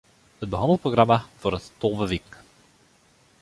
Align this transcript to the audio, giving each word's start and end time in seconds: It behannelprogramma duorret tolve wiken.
It 0.43 0.49
behannelprogramma 0.53 1.17
duorret 1.41 1.67
tolve 1.81 2.05
wiken. 2.11 2.43